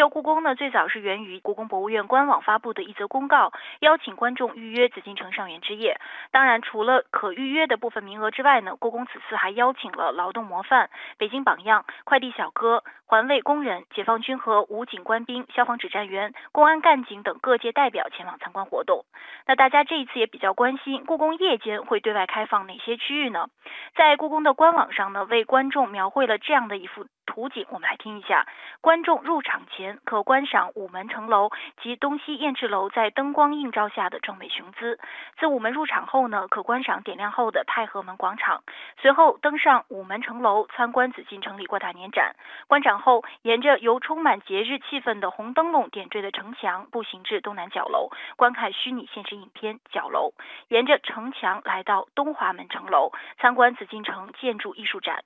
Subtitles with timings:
[0.00, 6.00] 游故宫呢，最早是源于故宫博物院官网发布的一则公告，邀请观众预约紫禁城上元之夜。
[6.30, 19.04] 当然，除了可预约的部分名额之外呢，故宫此次还邀请了劳动模范、北京榜样、快递小哥、环卫工人、解放军和武警官兵、消防指战员、公安干警等各界代表前往参观活动。
[19.46, 23.48] 那大家这一次也比较关心，故宫夜间会对外开放哪些区域呢？
[23.96, 27.04] 在故宫的官网上呢，为观众描绘了这样的一幅。
[27.30, 28.46] 图景，我们来听一下。
[28.80, 34.98] 观众入场前可观赏午门城楼及东西燕翅楼在灯光映照下的壮美雄姿。
[35.38, 38.64] 自午门入场后呢，可观赏点亮后的太和门广场。
[39.00, 42.34] 随后登上午门城楼参观紫禁城里过大年展。
[42.66, 50.32] 观展后，沿着由充满节日气氛的红灯笼点缀的城墙步行至东南角楼，观看虚拟现实影片《角楼》。
[50.68, 55.22] 沿着城墙来到东华门城楼，参观紫禁城建筑艺术展。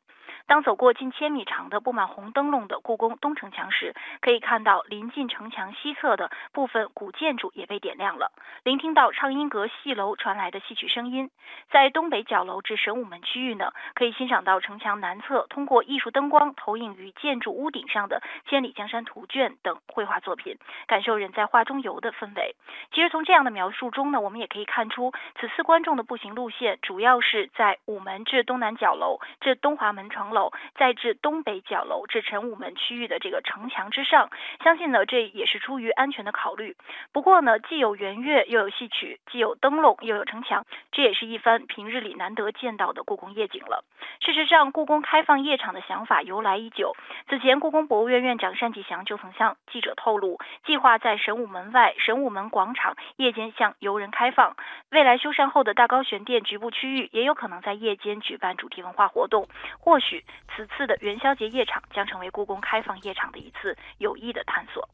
[0.46, 8.30] 当走过近千米长的布满红灯笼的故宫东城墙时，可以看到临近城墙西侧的部分古建筑也被点亮了。
[8.62, 11.30] 聆听到畅音阁戏楼传来的戏曲声音，
[11.70, 22.54] 在东北角楼至神武门区域呢，可以欣赏到城墙南侧通过艺术灯光投影于建筑屋顶上的《千里江山图卷》等绘画作品，感受人在画中游的氛围。
[22.92, 30.33] 其实从这样的描述中呢，我们也可以看出，此次观众的步行路线主要是在午门至东南角楼至东华门城。
[30.34, 34.28] 楼再至东北角楼至陈武门区域的这个城墙之上，
[34.62, 36.76] 相信呢这也是出于安全的考虑。
[37.12, 43.84] 不过呢，既有圆月又有戏曲，既有灯笼又有城墙，这也是一番平日里难得见到的故宫夜景了。
[44.20, 46.94] 事实上，故宫开放夜场的想法由来已久。
[47.28, 54.56] 此前，故宫博物院院长单霁翔就曾向记者透露，计划在神武门外神武门广场夜间向游人开放。
[54.90, 59.46] 未来修缮后的大高玄殿局部区域也有可能在夜间举办主题文化活动。
[59.78, 60.23] 或许。
[60.48, 64.88] 此次的元宵节夜场将成为故宫开放夜场的一次有益的探索。